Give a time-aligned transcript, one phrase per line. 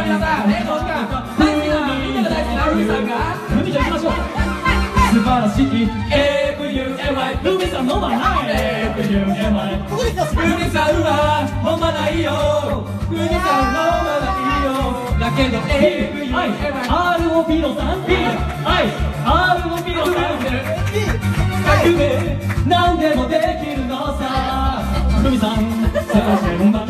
[0.00, 4.12] ょ皆さんねこの時間大好きなみんなが大好きな海さんが海ちゃん行きましょう
[5.10, 10.08] 素晴らしい FUMY 海さん飲まない FUMY 海
[10.70, 12.32] さんは飲まないよ
[13.10, 14.80] 海さん飲まないよ
[15.18, 16.32] だけど AVUMI
[16.88, 18.08] ROP の 3P
[18.64, 18.88] はい
[19.60, 20.48] ROP の 3P
[21.60, 22.00] 100名
[22.66, 24.82] 何でもできるのさ
[25.22, 25.56] ふみさん
[25.92, 26.89] 探してもばかり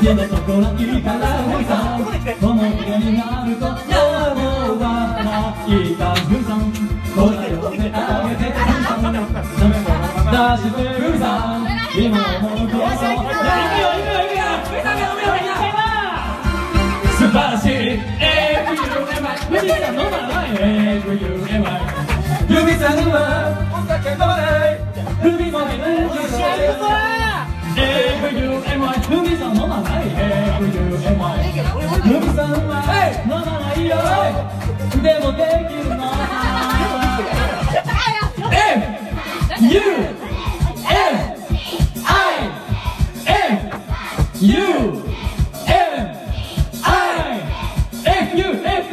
[0.00, 4.00] ん家のところいいからふさん思い出になるとや
[4.34, 4.84] もうは
[5.20, 5.28] な
[5.66, 6.72] いかふさん
[7.14, 11.24] ほら呼んであげてふさんダメも出してふさ
[11.58, 11.68] ん
[12.00, 15.84] 今思うこと行くよ行くよ行くよ海さんが飲めよみんな
[17.18, 20.56] 素晴らしい FUMI 海さん飲まない
[21.00, 21.60] FUMI
[22.48, 24.80] 海さんはお酒飲まない
[25.22, 26.20] 海も飲む
[30.60, 31.50] ない FUMI
[32.04, 32.84] 海さんは
[33.24, 33.96] 飲まないよ
[35.02, 36.00] でもできるの
[38.52, 38.90] F
[39.64, 41.14] U M
[42.04, 42.48] I
[43.26, 43.34] F
[44.40, 44.52] U
[45.66, 45.76] M
[46.82, 46.94] I
[48.04, 48.90] F U F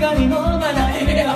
[0.00, 1.28] よさすがに飲まないよ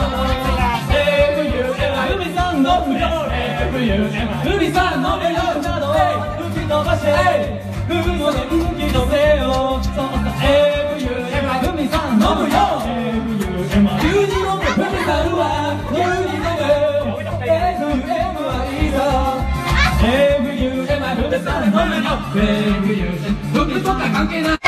[3.05, 5.93] F U M I 海さん飲めよなど
[6.45, 7.09] 吹き飛ばして
[7.89, 8.57] 海の電気
[8.89, 9.45] 止めよ
[9.83, 10.01] そうさ
[10.41, 11.07] F U
[11.71, 15.43] 海さん飲むよ F U M I 急に飲む海さんは
[15.91, 17.21] 急に飲む
[17.85, 18.99] FUMI さ
[20.01, 20.09] F
[20.49, 24.64] U M I 海さん飲むよ F U M I 服とか関係ない